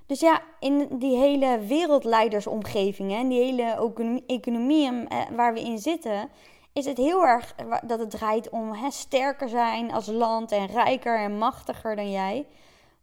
[0.05, 3.93] Dus ja, in die hele wereldleidersomgeving, en die hele
[4.27, 6.29] economie eh, waar we in zitten,
[6.73, 7.55] is het heel erg
[7.85, 12.47] dat het draait om hè, sterker zijn als land en rijker en machtiger dan jij.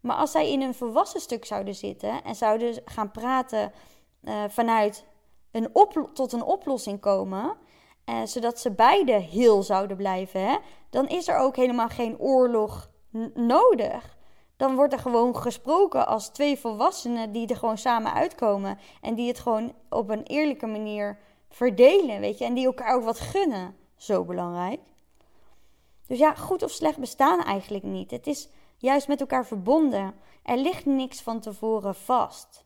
[0.01, 3.73] Maar als zij in een volwassen stuk zouden zitten en zouden gaan praten
[4.23, 5.05] uh, vanuit
[5.51, 5.73] een
[6.13, 7.57] tot een oplossing komen,
[8.07, 10.57] uh, zodat ze beide heel zouden blijven, hè,
[10.91, 12.91] dan is er ook helemaal geen oorlog
[13.35, 14.19] nodig.
[14.57, 19.29] Dan wordt er gewoon gesproken als twee volwassenen die er gewoon samen uitkomen en die
[19.29, 21.19] het gewoon op een eerlijke manier
[21.51, 23.77] verdelen, weet je, en die elkaar ook wat gunnen.
[23.97, 24.81] Zo belangrijk.
[26.07, 28.11] Dus ja, goed of slecht bestaan eigenlijk niet.
[28.11, 30.15] Het is juist met elkaar verbonden.
[30.43, 32.65] Er ligt niks van tevoren vast.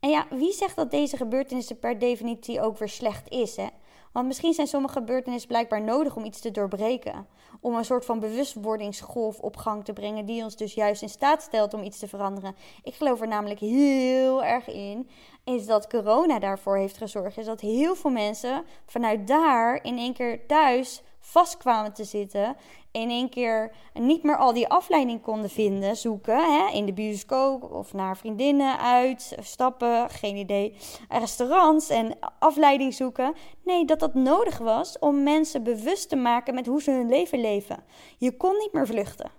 [0.00, 3.66] En ja, wie zegt dat deze gebeurtenissen per definitie ook weer slecht is, hè?
[4.14, 7.26] Want misschien zijn sommige gebeurtenissen blijkbaar nodig om iets te doorbreken.
[7.60, 11.42] Om een soort van bewustwordingsgolf op gang te brengen, die ons dus juist in staat
[11.42, 12.56] stelt om iets te veranderen.
[12.82, 15.08] Ik geloof er namelijk heel erg in,
[15.44, 17.38] is dat corona daarvoor heeft gezorgd.
[17.38, 22.56] Is dat heel veel mensen vanuit daar in één keer thuis vast kwamen te zitten.
[22.90, 26.52] In één keer niet meer al die afleiding konden vinden, zoeken.
[26.52, 30.76] Hè, in de bioscoop of naar vriendinnen uit, stappen, geen idee.
[31.08, 33.34] Restaurants en afleiding zoeken.
[33.62, 37.40] Nee, dat dat nodig was om mensen bewust te maken met hoe ze hun leven
[37.40, 37.84] leven.
[38.18, 39.30] Je kon niet meer vluchten.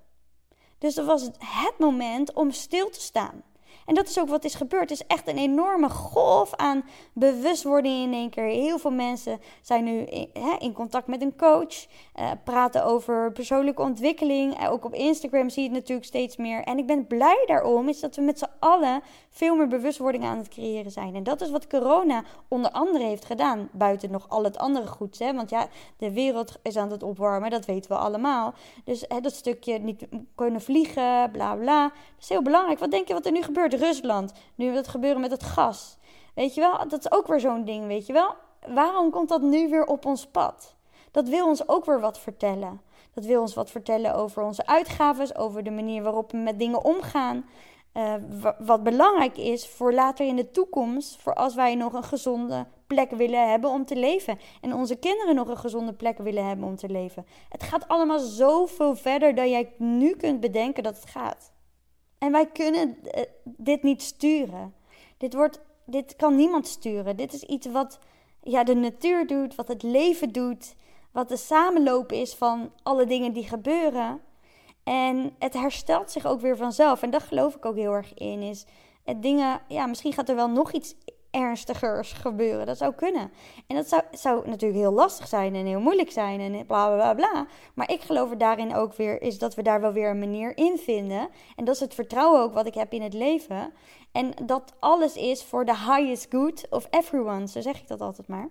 [0.77, 3.43] Dus dat was het moment om stil te staan.
[3.85, 4.89] En dat is ook wat is gebeurd.
[4.89, 8.43] Het is echt een enorme golf aan bewustwording in één keer.
[8.43, 11.85] Heel veel mensen zijn nu in, hè, in contact met een coach,
[12.19, 14.61] uh, praten over persoonlijke ontwikkeling.
[14.61, 16.63] Uh, ook op Instagram zie je het natuurlijk steeds meer.
[16.63, 20.37] En ik ben blij daarom, is dat we met z'n allen veel meer bewustwording aan
[20.37, 21.15] het creëren zijn.
[21.15, 23.69] En dat is wat corona onder andere heeft gedaan.
[23.71, 25.19] Buiten nog al het andere goeds.
[25.19, 25.33] Hè?
[25.33, 25.67] Want ja,
[25.97, 28.53] de wereld is aan het opwarmen, dat weten we allemaal.
[28.83, 31.83] Dus hè, dat stukje niet kunnen vliegen, bla bla.
[31.83, 32.79] Dat is heel belangrijk.
[32.79, 33.73] Wat denk je wat er nu gebeurt?
[33.75, 34.33] Rusland.
[34.55, 35.97] Nu wat gebeuren met het gas.
[36.35, 38.35] Weet je wel, dat is ook weer zo'n ding, weet je wel.
[38.67, 40.75] Waarom komt dat nu weer op ons pad?
[41.11, 42.81] Dat wil ons ook weer wat vertellen.
[43.13, 46.83] Dat wil ons wat vertellen over onze uitgaven, over de manier waarop we met dingen
[46.83, 47.45] omgaan.
[47.93, 48.13] Uh,
[48.59, 53.11] wat belangrijk is voor later in de toekomst, voor als wij nog een gezonde plek
[53.11, 54.39] willen hebben om te leven.
[54.61, 57.25] En onze kinderen nog een gezonde plek willen hebben om te leven.
[57.49, 61.53] Het gaat allemaal zoveel verder dan jij nu kunt bedenken dat het gaat.
[62.17, 64.73] En wij kunnen uh, dit niet sturen.
[65.17, 67.17] Dit, wordt, dit kan niemand sturen.
[67.17, 67.99] Dit is iets wat
[68.43, 70.75] ja, de natuur doet, wat het leven doet,
[71.11, 74.21] wat de samenloop is van alle dingen die gebeuren.
[74.83, 77.01] En het herstelt zich ook weer vanzelf.
[77.01, 78.41] En daar geloof ik ook heel erg in.
[78.41, 78.65] Is
[79.03, 80.95] het dingen, ja, misschien gaat er wel nog iets
[81.35, 82.65] ernstigers gebeuren.
[82.65, 83.31] Dat zou kunnen.
[83.67, 87.13] En dat zou, zou natuurlijk heel lastig zijn en heel moeilijk zijn en bla bla
[87.13, 87.47] bla.
[87.73, 90.57] Maar ik geloof er daarin ook weer, is dat we daar wel weer een manier
[90.57, 91.29] in vinden.
[91.55, 93.73] En dat is het vertrouwen ook wat ik heb in het leven.
[94.11, 97.47] En dat alles is voor the highest good of everyone.
[97.47, 98.49] Zo zeg ik dat altijd maar.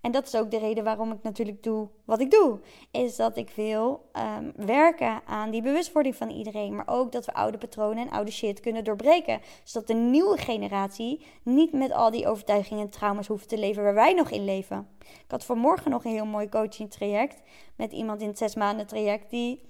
[0.00, 2.60] En dat is ook de reden waarom ik natuurlijk doe wat ik doe.
[2.90, 6.74] Is dat ik wil um, werken aan die bewustwording van iedereen.
[6.74, 9.40] Maar ook dat we oude patronen en oude shit kunnen doorbreken.
[9.64, 13.94] Zodat de nieuwe generatie niet met al die overtuigingen en trauma's hoeft te leven waar
[13.94, 14.88] wij nog in leven.
[15.00, 17.42] Ik had vanmorgen nog een heel mooi coaching traject.
[17.76, 19.68] Met iemand in het zes maanden traject die...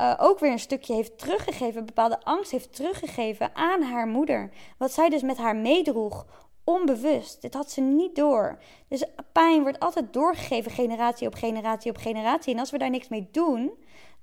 [0.00, 4.50] Uh, ook weer een stukje heeft teruggegeven, bepaalde angst heeft teruggegeven aan haar moeder.
[4.76, 6.26] Wat zij dus met haar meedroeg
[6.68, 7.42] onbewust.
[7.42, 8.58] Dit had ze niet door.
[8.88, 12.52] Dus pijn wordt altijd doorgegeven, generatie op generatie op generatie.
[12.52, 13.72] En als we daar niks mee doen,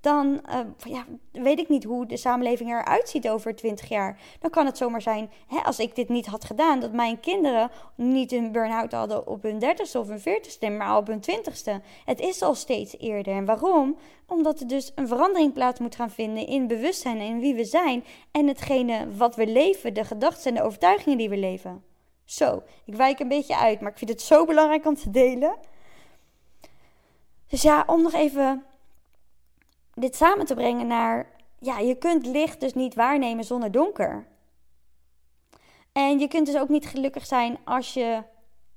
[0.01, 4.19] dan uh, ja, weet ik niet hoe de samenleving eruit ziet over 20 jaar.
[4.39, 7.71] Dan kan het zomaar zijn, hè, als ik dit niet had gedaan, dat mijn kinderen
[7.95, 11.81] niet een burn-out hadden op hun dertigste of hun veertigste, maar op hun twintigste.
[12.05, 13.33] Het is al steeds eerder.
[13.33, 13.97] En waarom?
[14.27, 17.65] Omdat er dus een verandering plaats moet gaan vinden in bewustzijn en in wie we
[17.65, 21.93] zijn en hetgene wat we leven, de gedachten en de overtuigingen die we leven.
[22.25, 25.55] Zo, ik wijk een beetje uit, maar ik vind het zo belangrijk om te delen.
[27.47, 28.65] Dus ja, om nog even
[29.93, 34.27] dit samen te brengen naar, ja, je kunt licht dus niet waarnemen zonder donker.
[35.91, 38.23] En je kunt dus ook niet gelukkig zijn als je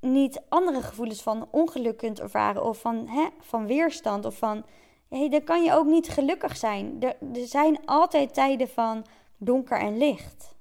[0.00, 4.64] niet andere gevoelens van ongeluk kunt ervaren of van, hè, van weerstand of van,
[5.08, 6.96] hey, dan kan je ook niet gelukkig zijn.
[7.00, 9.06] Er, er zijn altijd tijden van
[9.36, 10.54] donker en licht.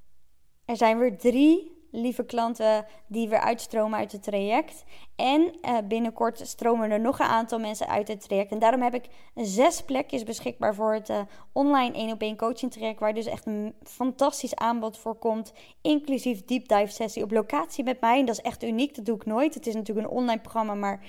[0.65, 4.83] Er zijn weer drie lieve klanten die weer uitstromen uit het traject.
[5.15, 8.51] En uh, binnenkort stromen er nog een aantal mensen uit het traject.
[8.51, 9.05] En daarom heb ik
[9.35, 11.19] zes plekjes beschikbaar voor het uh,
[11.51, 12.99] online 1 op 1 coaching traject.
[12.99, 15.53] Waar dus echt een fantastisch aanbod voor komt.
[15.81, 18.19] Inclusief deep dive sessie op locatie met mij.
[18.19, 19.53] En dat is echt uniek, dat doe ik nooit.
[19.53, 21.05] Het is natuurlijk een online programma, maar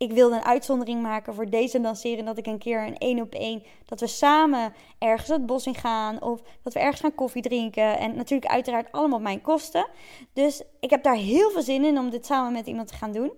[0.00, 2.26] ik wilde een uitzondering maken voor deze lancering.
[2.26, 3.62] Dat ik een keer een één op één.
[3.84, 6.22] Dat we samen ergens het bos in gaan.
[6.22, 7.98] Of dat we ergens gaan koffie drinken.
[7.98, 9.86] En natuurlijk uiteraard allemaal mijn kosten.
[10.32, 13.12] Dus ik heb daar heel veel zin in om dit samen met iemand te gaan
[13.12, 13.32] doen.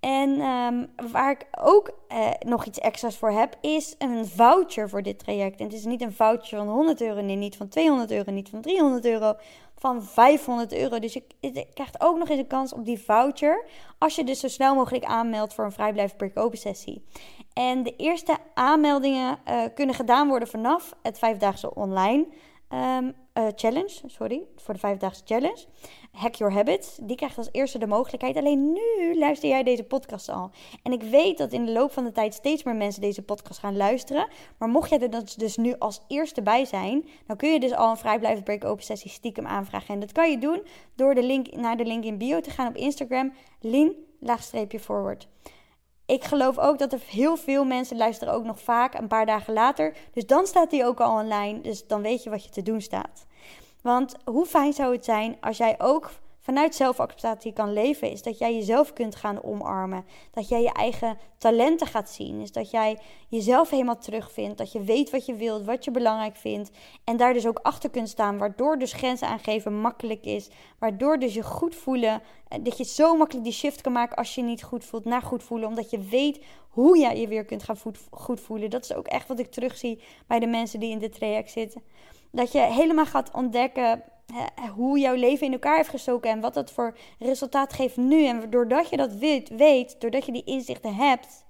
[0.00, 5.02] En um, waar ik ook eh, nog iets extra's voor heb, is een voucher voor
[5.02, 5.58] dit traject.
[5.58, 8.48] En het is niet een voucher van 100 euro, nee, niet van 200 euro, niet
[8.48, 9.34] van 300 euro,
[9.80, 10.98] van 500 euro.
[10.98, 11.22] Dus je,
[11.74, 13.64] krijgt ook nog eens een kans op die voucher.
[13.98, 17.04] Als je dus zo snel mogelijk aanmeldt voor een vrijblijvend per sessie.
[17.52, 22.26] En de eerste aanmeldingen uh, kunnen gedaan worden vanaf het vijfdaagse online
[22.68, 24.00] um, uh, challenge.
[24.06, 25.64] Sorry, voor de vijfdaagse challenge.
[26.12, 26.98] Hack Your Habits.
[27.02, 28.36] Die krijgt als eerste de mogelijkheid.
[28.36, 30.50] Alleen nu luister jij deze podcast al.
[30.82, 33.60] En ik weet dat in de loop van de tijd steeds meer mensen deze podcast
[33.60, 34.28] gaan luisteren.
[34.58, 37.90] Maar mocht jij er dus nu als eerste bij zijn, dan kun je dus al
[37.90, 39.94] een vrijblijvend break-open sessie stiekem aanvragen.
[39.94, 40.62] En dat kan je doen
[40.94, 43.32] door de link naar de link in bio te gaan op Instagram.
[43.60, 45.28] Lin laagstreepje forward.
[46.06, 49.52] Ik geloof ook dat er heel veel mensen luisteren ook nog vaak een paar dagen
[49.52, 49.96] later.
[50.12, 51.60] Dus dan staat die ook al online.
[51.60, 53.26] Dus dan weet je wat je te doen staat.
[53.82, 58.38] Want hoe fijn zou het zijn als jij ook vanuit zelfacceptatie kan leven, is dat
[58.38, 60.04] jij jezelf kunt gaan omarmen.
[60.30, 62.40] Dat jij je eigen talenten gaat zien.
[62.40, 64.58] Is dat jij jezelf helemaal terugvindt.
[64.58, 66.70] Dat je weet wat je wilt, wat je belangrijk vindt.
[67.04, 68.38] En daar dus ook achter kunt staan.
[68.38, 70.48] Waardoor dus grenzen aangeven makkelijk is.
[70.78, 72.22] Waardoor dus je goed voelen.
[72.48, 75.22] Eh, dat je zo makkelijk die shift kan maken als je niet goed voelt naar
[75.22, 75.68] goed voelen.
[75.68, 77.78] Omdat je weet hoe jij je weer kunt gaan
[78.10, 78.70] goed voelen.
[78.70, 81.82] Dat is ook echt wat ik terugzie bij de mensen die in dit traject zitten.
[82.30, 84.02] Dat je helemaal gaat ontdekken
[84.74, 88.26] hoe jouw leven in elkaar heeft gestoken en wat dat voor resultaat geeft nu.
[88.26, 91.44] En doordat je dat weet, weet, doordat je die inzichten hebt,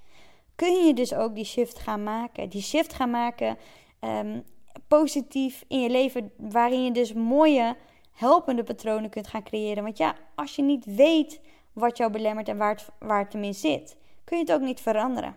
[0.55, 2.49] kun je dus ook die shift gaan maken.
[2.49, 3.59] Die shift gaan maken
[4.01, 4.45] um,
[4.88, 7.77] positief in je leven, waarin je dus mooie
[8.12, 9.83] helpende patronen kunt gaan creëren.
[9.83, 11.40] Want ja, als je niet weet
[11.73, 14.81] wat jou belemmert en waar het, waar het in zit, kun je het ook niet
[14.81, 15.37] veranderen.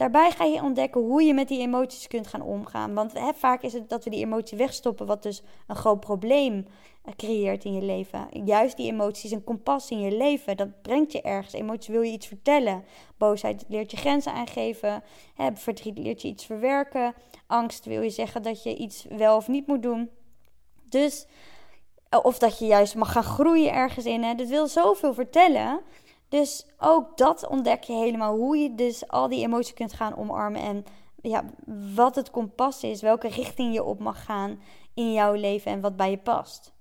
[0.00, 2.94] Daarbij ga je ontdekken hoe je met die emoties kunt gaan omgaan.
[2.94, 6.66] Want hè, vaak is het dat we die emotie wegstoppen, wat dus een groot probleem
[7.04, 8.28] eh, creëert in je leven.
[8.44, 11.54] Juist die emoties, een kompas in je leven, dat brengt je ergens.
[11.54, 12.84] Emoties wil je iets vertellen.
[13.16, 15.02] Boosheid leert je grenzen aangeven.
[15.34, 17.14] Hè, verdriet leert je iets verwerken.
[17.46, 20.10] Angst wil je zeggen dat je iets wel of niet moet doen.
[20.82, 21.26] Dus,
[22.08, 24.22] eh, of dat je juist mag gaan groeien ergens in.
[24.22, 24.34] Hè.
[24.34, 25.80] Wil zoveel vertellen.
[26.30, 28.36] Dus ook dat ontdek je helemaal.
[28.36, 30.60] Hoe je dus al die emoties kunt gaan omarmen.
[30.60, 30.84] En
[31.22, 31.44] ja,
[31.94, 33.00] wat het kompas is.
[33.00, 34.60] Welke richting je op mag gaan
[34.94, 35.72] in jouw leven.
[35.72, 36.72] En wat bij je past.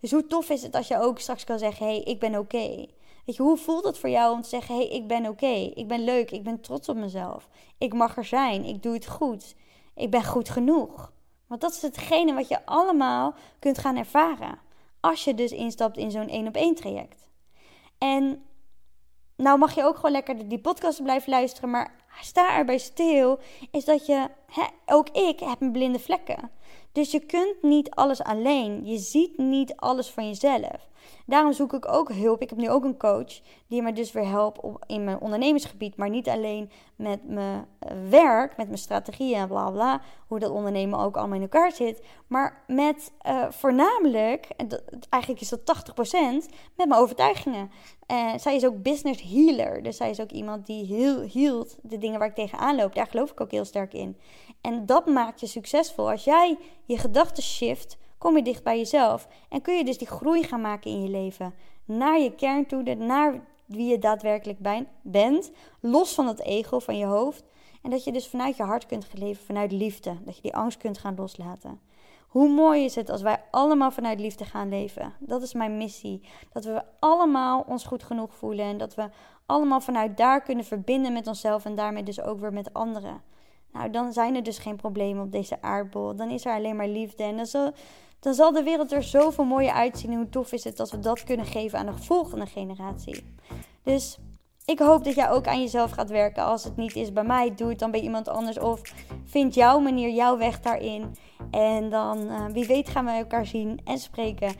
[0.00, 2.38] Dus hoe tof is het als je ook straks kan zeggen: hé, hey, ik ben
[2.38, 2.86] oké.
[3.24, 5.70] Weet je, hoe voelt het voor jou om te zeggen: hé, hey, ik ben oké.
[5.74, 6.30] Ik ben leuk.
[6.30, 7.48] Ik ben trots op mezelf.
[7.78, 8.64] Ik mag er zijn.
[8.64, 9.54] Ik doe het goed.
[9.94, 11.12] Ik ben goed genoeg.
[11.46, 14.58] Want dat is hetgene wat je allemaal kunt gaan ervaren.
[15.00, 17.30] Als je dus instapt in zo'n één op één traject.
[17.98, 18.42] En
[19.36, 21.70] nou mag je ook gewoon lekker die podcast blijven luisteren.
[21.70, 23.38] Maar sta erbij stil.
[23.70, 26.50] Is dat je, hè, ook ik heb mijn blinde vlekken.
[26.92, 28.86] Dus je kunt niet alles alleen.
[28.86, 30.90] Je ziet niet alles van jezelf.
[31.26, 32.42] Daarom zoek ik ook hulp.
[32.42, 35.96] Ik heb nu ook een coach die me dus weer helpt in mijn ondernemersgebied.
[35.96, 40.00] Maar niet alleen met mijn eh, werk, met mijn strategieën en bla bla.
[40.26, 42.02] Hoe dat ondernemen ook allemaal in elkaar zit.
[42.26, 44.48] Maar met uh, voornamelijk,
[45.08, 46.02] eigenlijk is dat 80%,
[46.76, 47.70] met mijn overtuigingen.
[48.06, 49.82] En zij is ook business healer.
[49.82, 52.94] Dus zij is ook iemand die heel hield de dingen waar ik tegenaan loop.
[52.94, 54.16] Daar geloof ik ook heel sterk in.
[54.60, 56.10] En dat maakt je succesvol.
[56.10, 59.28] Als jij je gedachten shift, kom je dicht bij jezelf.
[59.48, 61.54] En kun je dus die groei gaan maken in je leven.
[61.84, 64.58] Naar je kern toe, naar wie je daadwerkelijk
[65.02, 65.50] bent.
[65.80, 67.44] Los van het ego, van je hoofd.
[67.82, 70.16] En dat je dus vanuit je hart kunt leven, vanuit liefde.
[70.24, 71.80] Dat je die angst kunt gaan loslaten.
[72.28, 75.12] Hoe mooi is het als wij allemaal vanuit liefde gaan leven?
[75.18, 76.20] Dat is mijn missie.
[76.52, 79.08] Dat we allemaal ons goed genoeg voelen en dat we
[79.46, 83.22] allemaal vanuit daar kunnen verbinden met onszelf en daarmee dus ook weer met anderen.
[83.72, 86.16] Nou, dan zijn er dus geen problemen op deze aardbol.
[86.16, 87.22] Dan is er alleen maar liefde.
[87.22, 87.72] En dan zal,
[88.22, 90.14] dan zal de wereld er zoveel mooier uitzien.
[90.14, 93.24] Hoe tof is het als we dat kunnen geven aan de volgende generatie.
[93.82, 94.18] Dus
[94.64, 96.44] ik hoop dat jij ook aan jezelf gaat werken.
[96.44, 98.58] Als het niet is bij mij, doe het dan bij iemand anders.
[98.58, 98.80] Of
[99.24, 101.16] vind jouw manier, jouw weg daarin.
[101.50, 104.54] En dan, uh, wie weet, gaan we elkaar zien en spreken.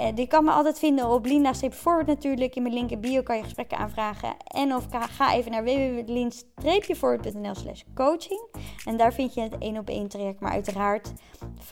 [0.00, 2.54] Uh, je kan me altijd vinden op Lina Forward natuurlijk.
[2.54, 4.36] In mijn link in bio kan je gesprekken aanvragen.
[4.46, 8.46] En of ga even naar www.lien-forward.nl slash coaching.
[8.84, 10.40] En daar vind je het één op één traject.
[10.40, 11.12] Maar uiteraard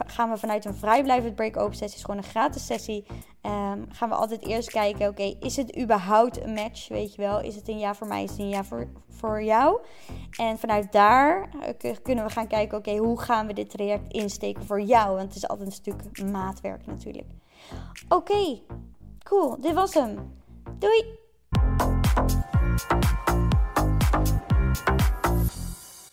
[0.07, 1.99] gaan we vanuit een vrijblijvend break-open sessie.
[1.99, 3.05] is gewoon een gratis sessie.
[3.43, 6.89] Um, gaan we altijd eerst kijken, oké, is het überhaupt een match?
[6.89, 9.43] Weet je wel, is het een ja voor mij, is het een ja voor, voor
[9.43, 9.81] jou?
[10.37, 11.49] En vanuit daar
[11.83, 15.17] uh, kunnen we gaan kijken, oké, hoe gaan we dit traject insteken voor jou?
[15.17, 17.29] Want het is altijd een stuk maatwerk natuurlijk.
[18.09, 18.61] Oké,
[19.23, 20.33] cool, dit was hem.
[20.79, 21.21] Doei!